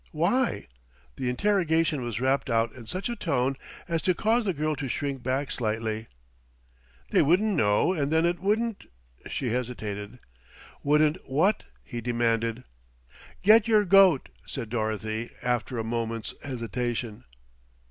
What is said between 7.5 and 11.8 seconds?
know and then it wouldn't" she hesitated. "Wouldn't what?"